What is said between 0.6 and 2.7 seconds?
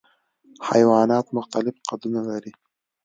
حیوانات مختلف قدونه لري.